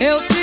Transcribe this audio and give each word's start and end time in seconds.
Eu 0.00 0.24
te 0.28 0.37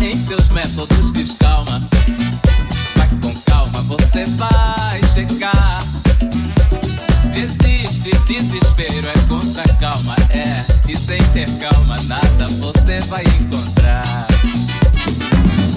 em 0.00 0.16
teus 0.24 0.48
métodos, 0.48 1.12
descalma. 1.12 1.82
Vai 2.96 3.08
com 3.20 3.34
calma, 3.42 3.82
você 3.82 4.24
vai 4.36 5.00
chegar. 5.12 5.82
Desiste, 7.32 8.10
desespero 8.26 9.08
é 9.08 9.28
contra 9.28 9.62
a 9.62 9.74
calma, 9.74 10.16
é. 10.30 10.64
E 10.88 10.96
sem 10.96 11.22
ter 11.32 11.50
calma, 11.58 11.96
nada 12.04 12.46
você 12.58 13.00
vai 13.00 13.24
encontrar. 13.24 14.26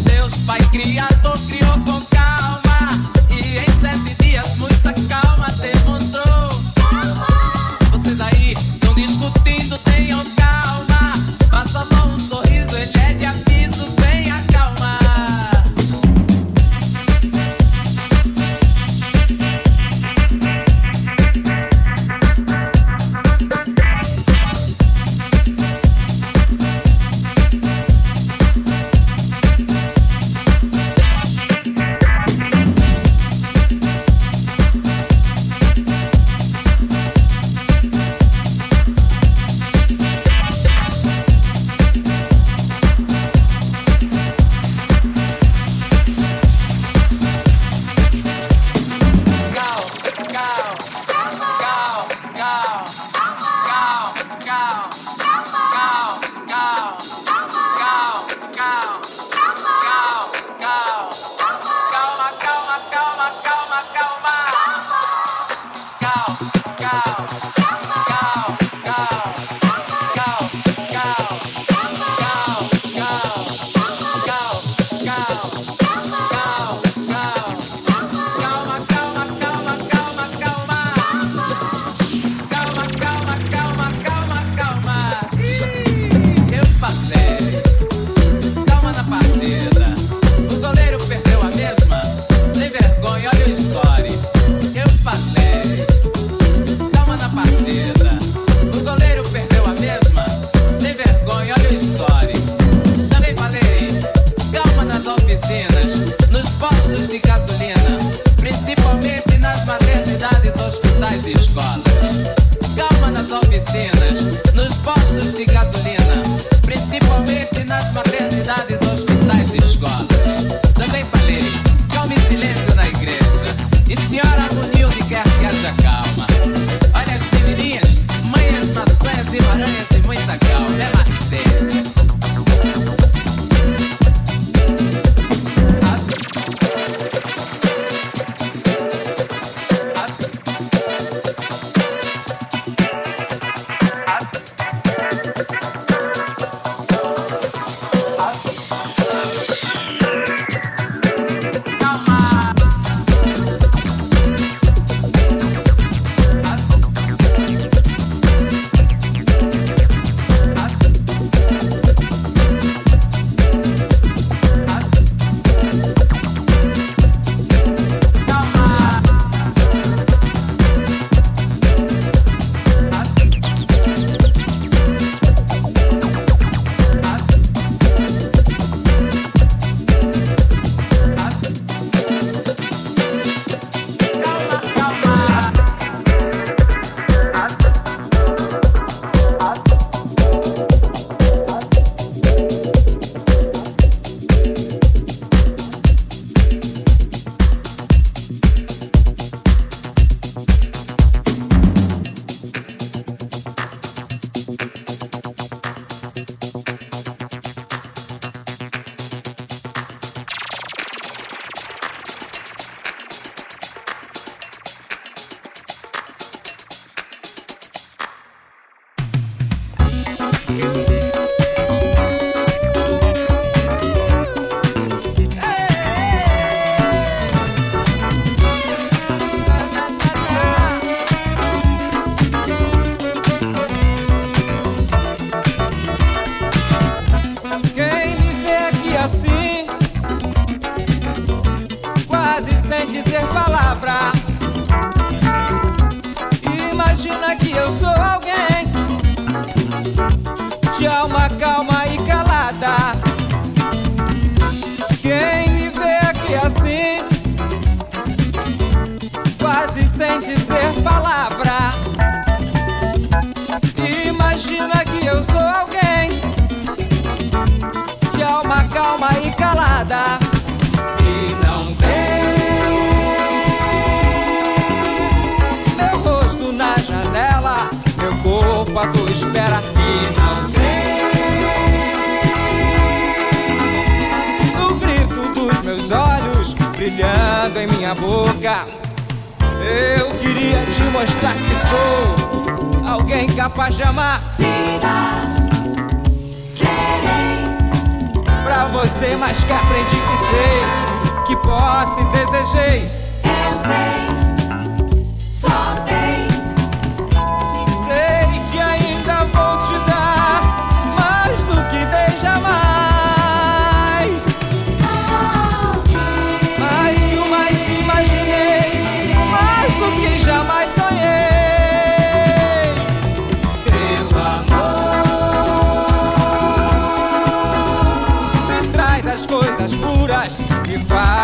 Deus, 0.04 0.38
Pai 0.46 0.60
Criador, 0.72 1.38
criou 1.48 1.80
com 1.80 2.02
calma. 2.06 3.12
E 3.30 3.58
em 3.58 3.72
sete 3.82 4.16
dias, 4.24 4.56
muita 4.56 4.94
calma 5.10 5.48
demonstrou. 5.52 6.50
Vocês 7.92 8.22
aí 8.22 8.54
estão 8.54 8.94
discutindo, 8.94 9.78
tenham. 9.80 10.39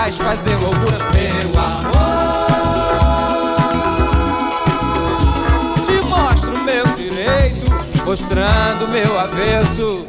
capaz 0.05 0.17
fazer 0.17 0.55
loucura 0.57 0.97
pelo 1.11 1.57
amor. 1.57 1.95
Te 5.85 6.01
mostro 6.05 6.59
meu 6.63 6.85
direito, 6.95 7.65
mostrando 8.05 8.87
meu 8.87 9.19
avesso. 9.19 10.05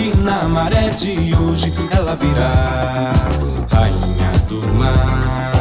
Que 0.00 0.16
na 0.22 0.48
maré 0.48 0.88
de 0.90 1.34
hoje 1.36 1.74
ela 1.90 2.16
virá 2.16 2.50
rainha 3.70 4.30
do 4.48 4.66
mar? 4.78 5.52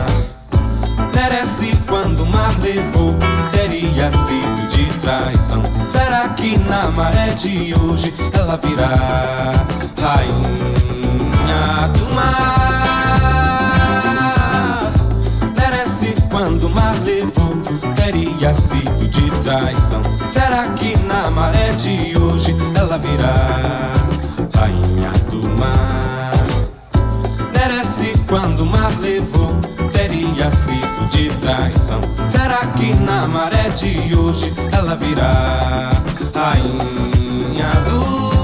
Merece 1.14 1.76
quando 1.86 2.24
o 2.24 2.26
mar 2.26 2.56
levou, 2.62 3.18
teria 3.52 4.10
sido 4.10 4.68
de 4.70 4.86
traição. 5.00 5.62
Será 5.90 6.30
que 6.30 6.58
na 6.60 6.90
maré 6.90 7.34
de 7.34 7.76
hoje 7.76 8.14
ela 8.32 8.56
virá 8.56 8.94
rainha 10.02 11.90
do 11.90 12.14
mar? 12.14 13.52
Merece 15.58 16.16
quando 16.32 16.68
o 16.68 16.70
mar 16.70 16.96
levou, 17.04 17.58
teria 17.94 18.54
sido 18.54 19.06
de 19.10 19.32
traição. 19.44 20.02
Será 20.30 20.66
que 20.70 20.98
na 21.00 21.30
maré 21.30 21.74
de 21.74 22.18
hoje 22.18 22.56
ela 22.78 22.98
virá 22.98 24.00
rainha 24.60 25.12
do 25.32 25.50
mar? 25.52 26.34
Merece 27.54 28.14
quando 28.28 28.62
o 28.62 28.66
mar 28.66 28.92
levou, 29.00 29.56
teria 29.94 30.52
sido 30.52 31.08
de 31.10 31.30
traição. 31.38 32.02
Será 32.28 32.66
que 32.78 32.94
na 32.96 33.26
maré 33.28 33.70
de 33.70 34.14
hoje 34.16 34.54
ela 34.72 34.96
virá 34.96 35.90
rainha 36.36 37.72
do 37.88 38.00
mar? 38.34 38.39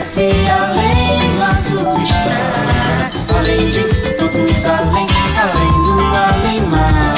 Merece 0.00 0.30
além 0.48 1.18
do 1.36 1.42
azul 1.42 2.02
estar 2.02 3.12
Além 3.36 3.70
de 3.70 3.84
todos, 4.16 4.64
além, 4.64 5.06
além 5.36 5.72
do 5.82 6.00
além-mar 6.16 7.14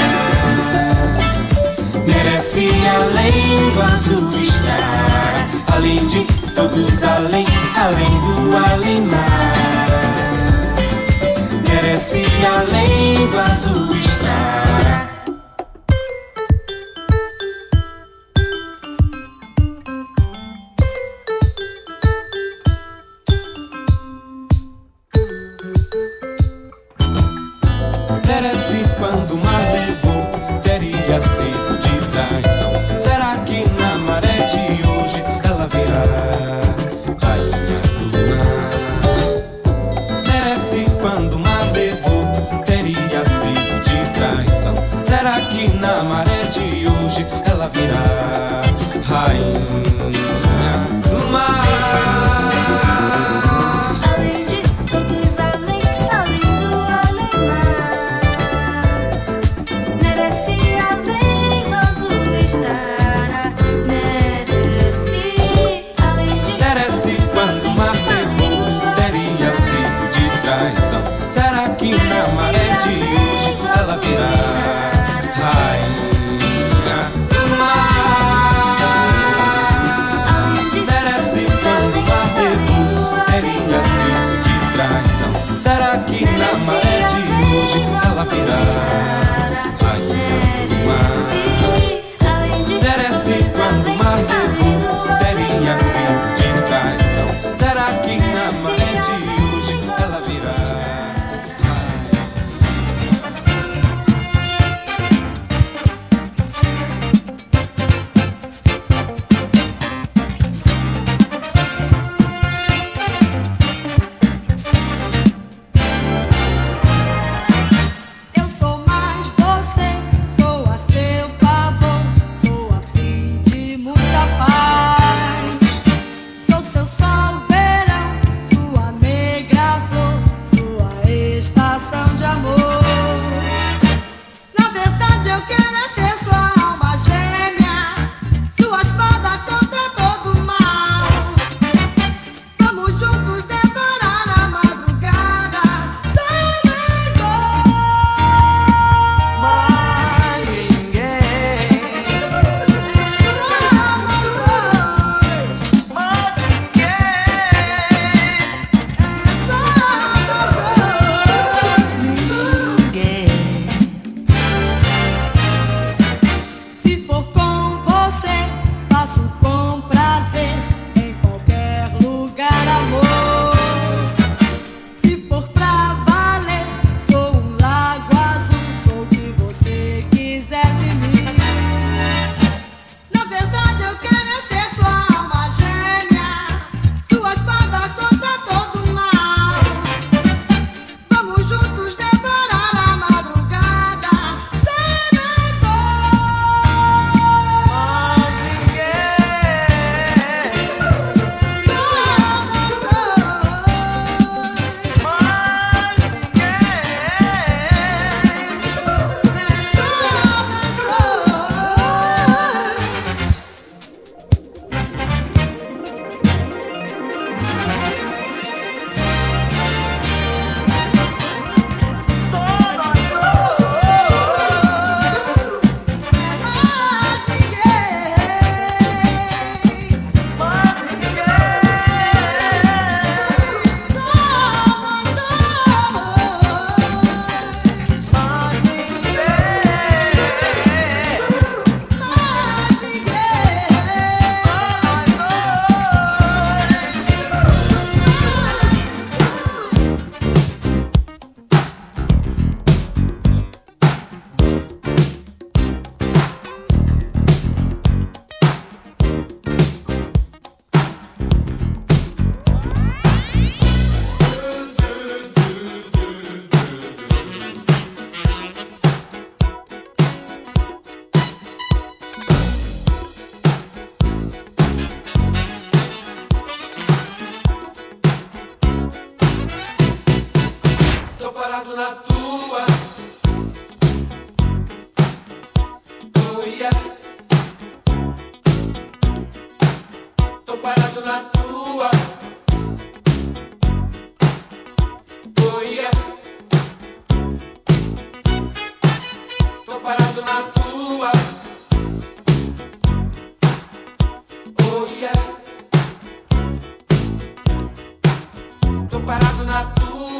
Merece 2.05 2.69
além 2.99 3.71
do 3.71 3.83
azul 3.83 4.37
estar 4.37 5.47
Além 5.73 6.05
de 6.09 6.25
todos, 6.57 7.05
além, 7.05 7.47
além 7.77 8.21
do 8.21 8.57
além-mar 8.57 9.53
Merece 11.69 12.25
além 12.45 13.29
do 13.29 13.39
azul 13.39 14.02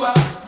tua. 0.03 0.42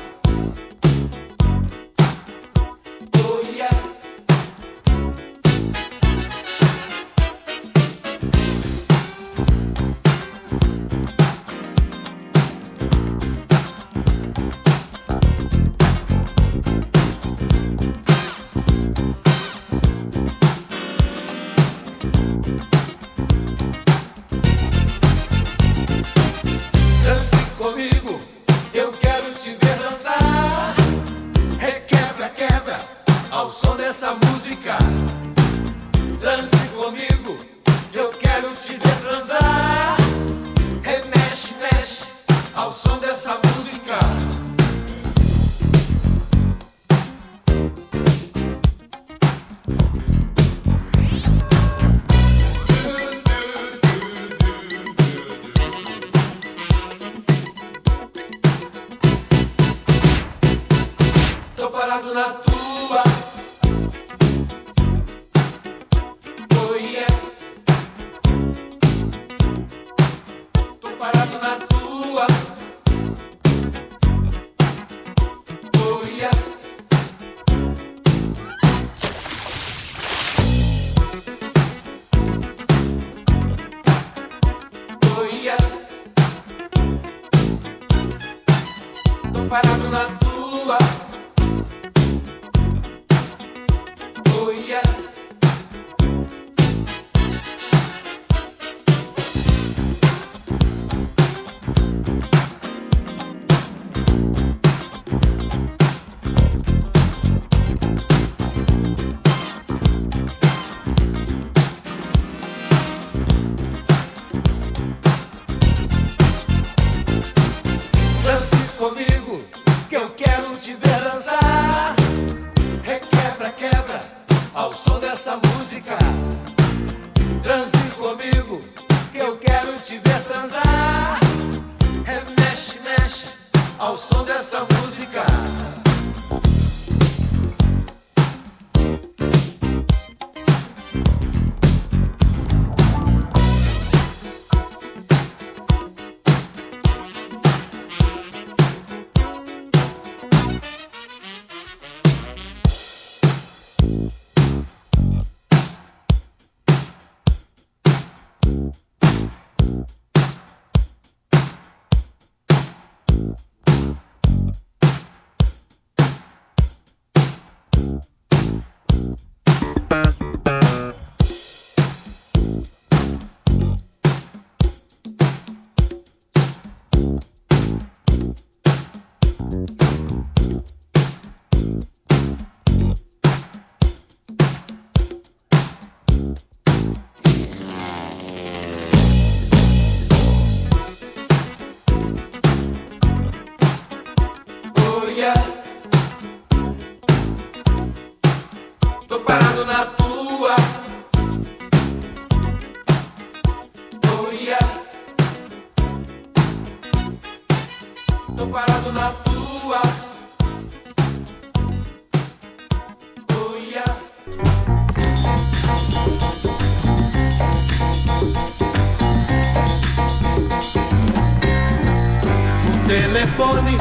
Telefone 223.15 223.79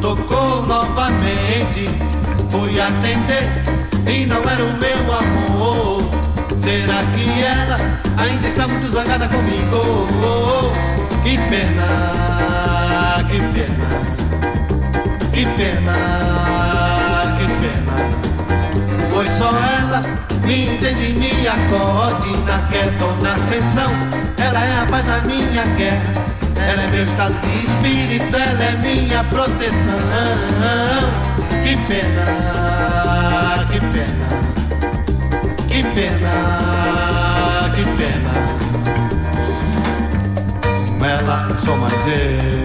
tocou 0.00 0.62
novamente. 0.62 1.88
Fui 2.48 2.80
atender 2.80 3.50
e 4.06 4.24
não 4.26 4.40
era 4.42 4.62
o 4.62 4.76
meu 4.76 5.12
amor. 5.12 5.98
Será 6.56 7.02
que 7.02 7.42
ela 7.42 7.78
ainda 8.16 8.46
está 8.46 8.68
muito 8.68 8.88
zangada 8.88 9.26
comigo? 9.28 10.06
Que 11.24 11.36
pena, 11.50 13.24
que 13.28 13.40
pena, 13.52 13.88
que 15.32 15.44
pena, 15.56 15.94
que 17.38 17.46
pena. 17.60 17.96
Foi 19.12 19.28
só 19.28 19.50
ela 19.80 20.00
me 20.44 20.76
entende, 20.76 21.12
me 21.12 21.48
acorde 21.48 22.36
na 22.44 22.62
queda 22.68 23.04
ou 23.04 23.16
na 23.20 23.34
ascensão. 23.34 23.90
Ela 24.38 24.64
é 24.64 24.82
a 24.82 24.86
paz 24.86 25.06
da 25.06 25.20
minha 25.22 25.64
guerra. 25.76 26.35
Ela 26.66 26.82
é 26.82 26.86
meu 26.88 27.04
estado 27.04 27.34
de 27.40 27.64
espírito, 27.64 28.34
ela 28.34 28.64
é 28.64 28.72
minha 28.82 29.22
proteção. 29.24 29.98
Que 31.62 31.76
pena, 31.86 32.24
que 33.70 33.80
pena, 33.80 34.28
que 35.68 35.82
pena, 35.94 36.32
que 37.74 37.84
pena. 37.96 38.32
Com 40.98 41.04
ela 41.04 41.46
eu 41.50 41.58
sou 41.60 41.76
mais 41.76 42.06
eu, 42.06 42.64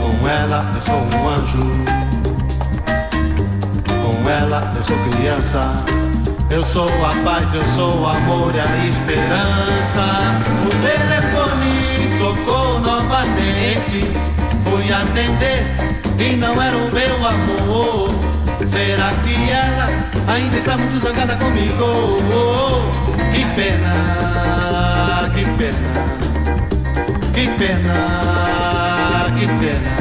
com 0.00 0.28
ela 0.28 0.70
eu 0.74 0.82
sou 0.82 1.00
um 1.00 1.28
anjo, 1.28 1.64
com 3.86 4.30
ela 4.30 4.72
eu 4.74 4.82
sou 4.82 4.96
criança. 5.10 5.60
Eu 6.50 6.64
sou 6.64 6.86
a 7.04 7.10
paz, 7.24 7.52
eu 7.52 7.64
sou 7.64 8.00
o 8.00 8.06
amor 8.06 8.54
e 8.54 8.60
a 8.60 8.86
esperança. 8.86 10.04
O 10.62 10.68
telefone 10.86 11.73
tocou 12.24 12.78
novamente. 12.80 14.10
Fui 14.64 14.90
atender 14.90 15.66
e 16.18 16.36
não 16.36 16.60
era 16.60 16.76
o 16.76 16.90
meu 16.90 17.16
amor. 17.26 18.08
Será 18.66 19.10
que 19.22 19.50
ela 19.50 19.86
ainda 20.26 20.56
está 20.56 20.76
muito 20.78 20.98
zangada 21.04 21.36
comigo? 21.36 22.16
Que 23.30 23.44
pena, 23.54 23.92
que 25.34 25.44
pena, 25.58 25.92
que 27.34 27.46
pena, 27.58 27.94
que 29.38 29.46
pena, 29.60 29.94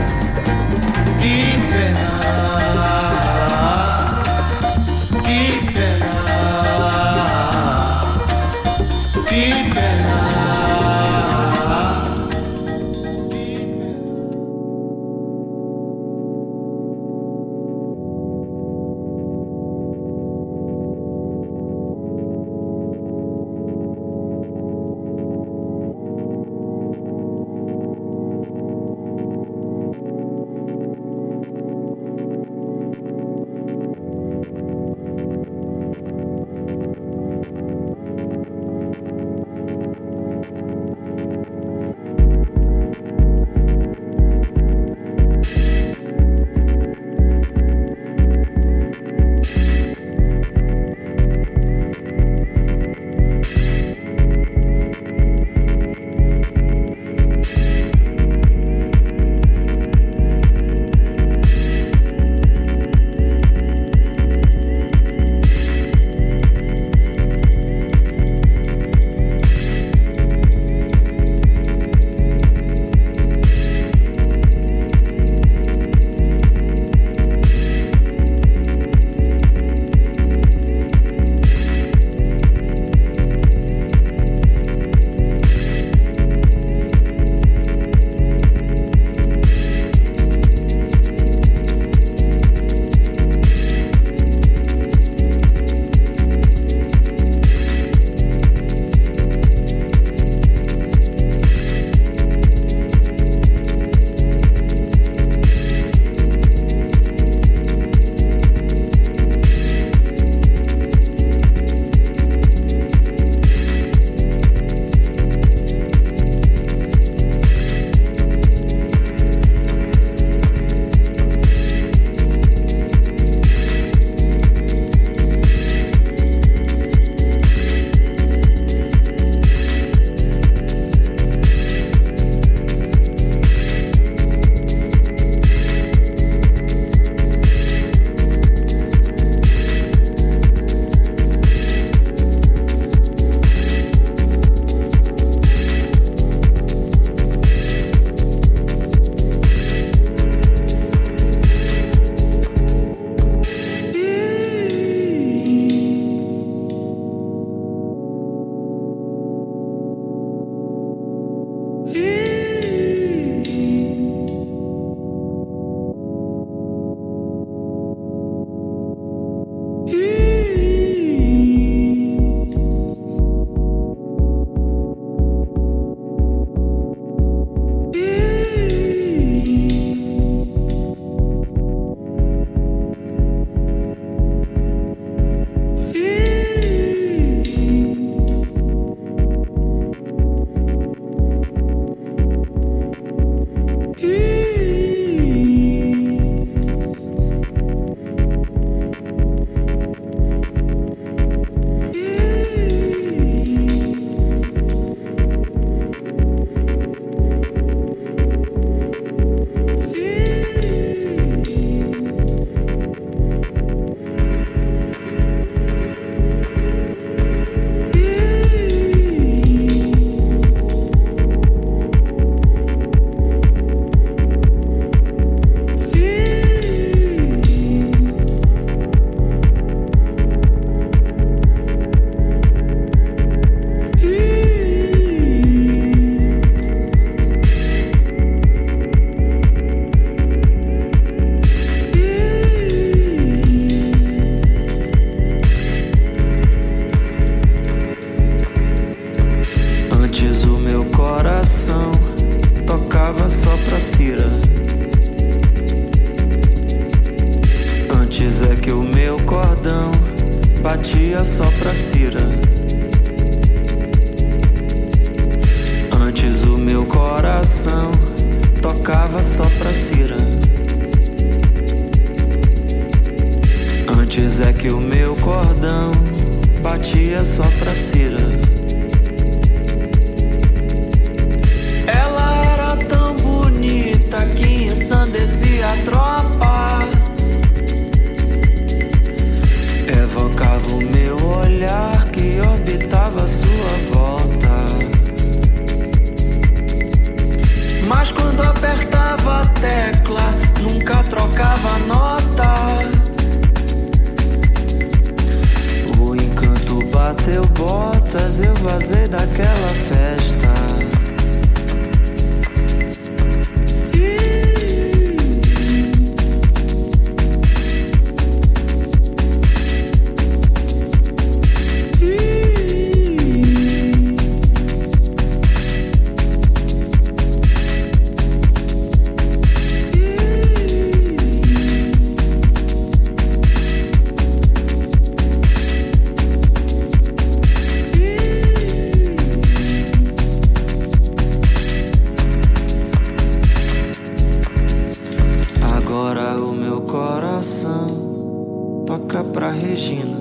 Regina. 349.54 350.18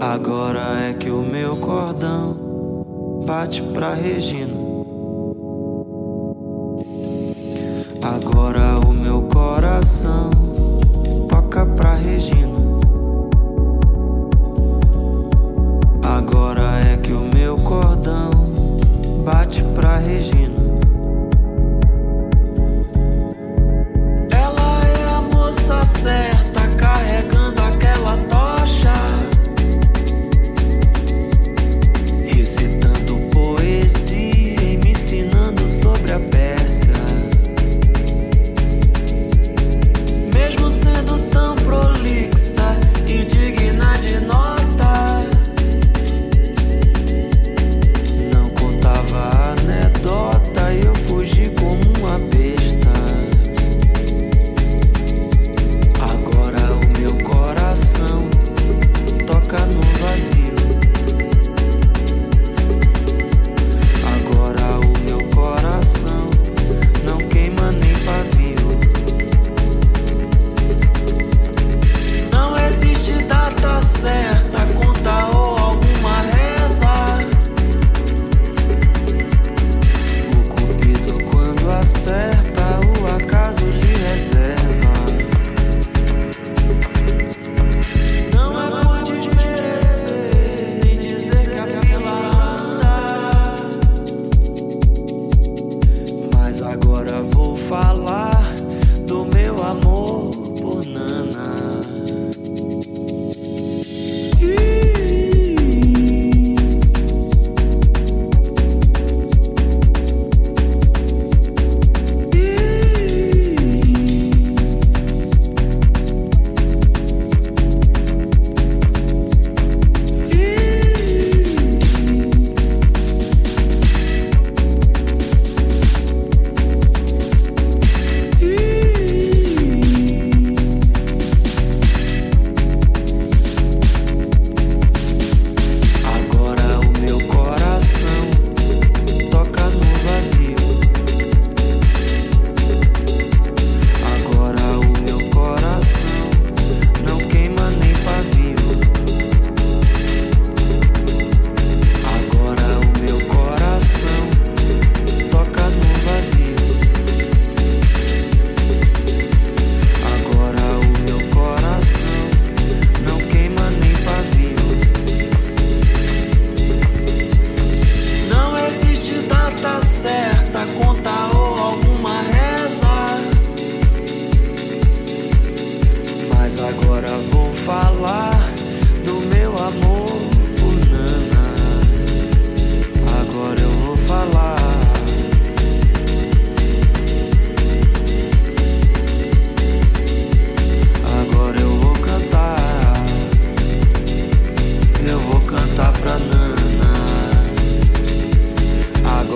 Agora 0.00 0.80
é 0.80 0.92
que 0.92 1.10
o 1.10 1.22
meu 1.22 1.56
cordão 1.58 3.22
bate 3.24 3.62
pra 3.62 3.94
Regina. 3.94 4.61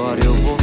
agora 0.07 0.25
eu 0.25 0.35
vou 0.35 0.57